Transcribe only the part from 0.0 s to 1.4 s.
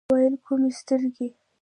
ما ویل: کومي سترګي؟